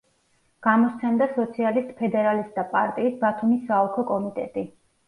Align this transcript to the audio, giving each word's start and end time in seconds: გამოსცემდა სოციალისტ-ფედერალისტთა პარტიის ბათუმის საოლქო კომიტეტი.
გამოსცემდა 0.67 1.27
სოციალისტ-ფედერალისტთა 1.35 2.67
პარტიის 2.73 3.23
ბათუმის 3.27 3.65
საოლქო 3.71 4.11
კომიტეტი. 4.15 4.69